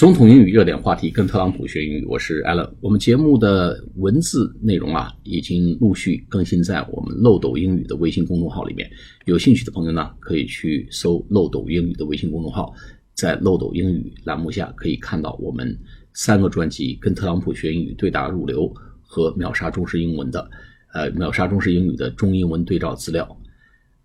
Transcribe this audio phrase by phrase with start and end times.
[0.00, 2.72] 总统英语热点话题，跟特朗普学英语，我是 Alan。
[2.80, 8.90] 我们节目的文字内容啊，已经陆续更新在我们漏斗英语的微信公众号里面。
[9.26, 12.72] 有兴趣的朋友呢，可以去搜漏斗英语的微信公众号，
[13.12, 15.78] 在漏斗英语栏目下可以看到我们
[16.14, 18.72] 三个专辑：跟特朗普学英语、对答入流
[19.02, 20.50] 和秒杀中式英文的，
[20.94, 23.38] 呃，秒杀中式英语的中英文对照资料。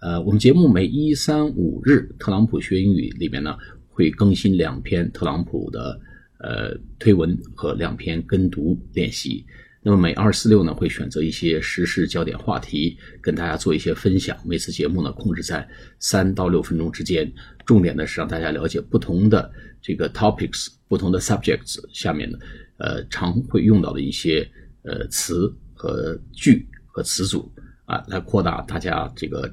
[0.00, 3.56] 呃，我们节目每一三五日，特朗普学英语里面呢。
[3.90, 6.00] 会更新两篇特朗普的
[6.38, 9.44] 呃推文和两篇跟读练习。
[9.82, 14.36] 那么每二四六呢，会选择一些时事焦点话题跟大家做一些分享。
[14.44, 15.66] 每次节目呢，控制在
[15.98, 17.32] 三到六分钟之间。
[17.64, 22.38] 重点呢是让大家了解不同的这个 topics、不同的 subjects 下面的
[22.76, 24.46] 呃常会用到的一些
[24.82, 27.50] 呃词和句和词组
[27.86, 29.50] 啊，来扩大大家这个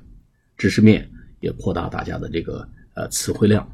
[0.57, 1.09] 知识面，
[1.39, 3.65] 也扩大大家的这个呃词汇量。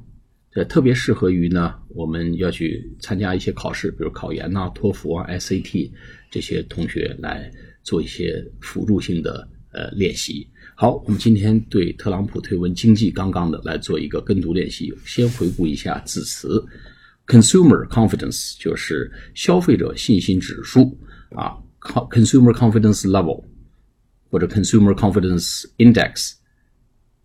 [0.56, 5.92] 这特别适合于呢，我们要去参加一些考试，比如考研呐、托福啊、SAT
[6.30, 10.48] 这些同学来做一些辅助性的呃练习。
[10.76, 14.94] 好，我们今天对特朗普推文经济刚刚的来做一个跟读练习。
[15.06, 16.64] 先回顾一下字词
[17.26, 20.96] ：consumer confidence 就是消费者信心指数
[21.32, 23.44] 啊，consumer confidence level
[24.30, 26.34] 或者 consumer confidence index。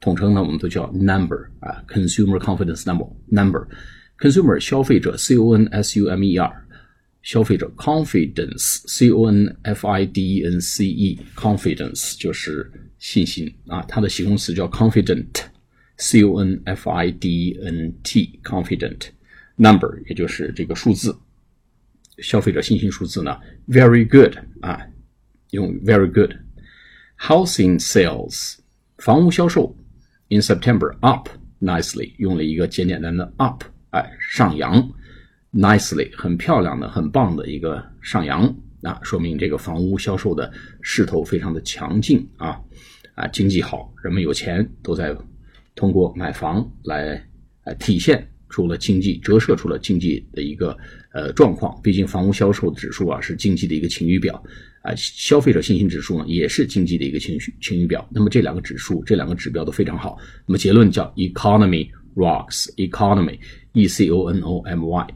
[0.01, 6.65] 统称呢，我们都叫 number 啊，consumer confidence number number，consumer 消费者 c o n s u m e r
[7.23, 15.27] 消费者 confidence c o n f i d e n c e confidence 就是信心啊，它的形容词叫 confident
[15.97, 19.09] c o n f i d e n t confident
[19.57, 21.15] number 也就是这个数字，
[22.19, 24.81] 消费者信心数字呢 very good 啊，
[25.51, 26.33] 用 very good
[27.19, 28.55] housing sales
[28.99, 29.75] 房屋销售。
[30.31, 34.91] In September, up nicely，用了一个简简单的 up，哎，上扬
[35.53, 38.45] ，nicely，很漂亮的、很棒的一个上扬，
[38.83, 42.61] 啊，说明这个房屋销售的势头非常的强劲啊，
[43.15, 45.17] 啊，经济好，人们有钱，都在
[45.75, 47.27] 通过买房来，
[47.65, 50.77] 呃，体现出了经济，折射出了经济的一个
[51.15, 51.81] 呃状况。
[51.83, 54.45] 毕竟房屋销售指数啊，是经济的一个晴雨表。
[54.83, 58.09] 啊，消费者信心指数呢，也是经济的一个晴绪晴雨表。
[58.11, 60.19] 那么这两个指数，这两个指标都非常好。
[60.47, 65.15] 那么结论叫 economy rocks，economy，e c o n o m y，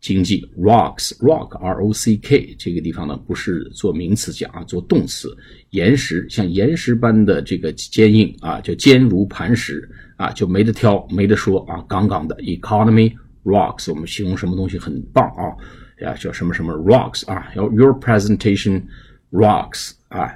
[0.00, 5.36] 经济 rocks，rock，r o c k，这个地方呢不是做名词讲啊，做动词，
[5.70, 13.12] 岩石像岩石般的这个坚硬啊，就坚如磐石啊，就没得挑，没得说啊，杠杠的 economy
[13.44, 15.56] rocks，我们形容什么东西很棒啊。
[15.99, 18.83] 呀，叫什么什么 rocks 啊，要 your presentation
[19.31, 20.33] rocks 啊，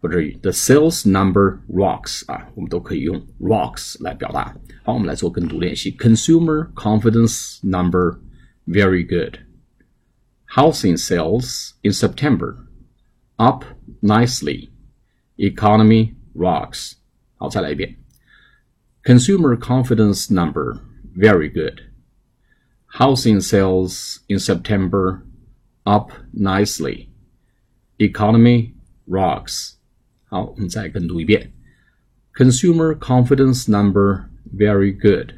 [0.00, 4.54] 不至于 the sales number rocks 啊，我们都可以用 rocks 来表达。
[4.82, 5.90] 好，我们来做跟读练习。
[5.96, 8.18] Consumer confidence number
[8.66, 9.38] very good.
[10.54, 12.56] Housing sales in September
[13.36, 13.64] up
[14.00, 14.70] nicely.
[15.36, 16.94] Economy rocks.
[17.36, 17.96] 好，再来一遍。
[19.04, 20.80] Consumer confidence number
[21.16, 21.80] very good.
[22.98, 25.22] Housing sales in September
[25.84, 27.08] up nicely.
[27.98, 28.74] Economy
[29.06, 29.74] rocks.
[30.24, 31.52] 好，我们再跟读一遍。
[32.34, 35.34] Consumer confidence number very good.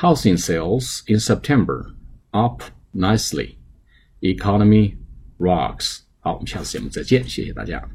[0.00, 1.94] Housing sales in September
[2.30, 2.62] up
[2.92, 3.56] nicely.
[4.20, 4.96] Economy
[5.38, 6.00] rocks.
[6.20, 7.88] 好，我们下次节目再见，谢谢大家。